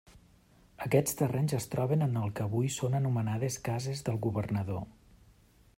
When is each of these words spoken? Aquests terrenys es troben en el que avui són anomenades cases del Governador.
Aquests 0.85 1.17
terrenys 1.19 1.53
es 1.57 1.67
troben 1.75 2.05
en 2.07 2.17
el 2.23 2.33
que 2.39 2.47
avui 2.49 2.73
són 2.77 2.97
anomenades 3.01 3.61
cases 3.69 4.01
del 4.09 4.19
Governador. 4.29 4.83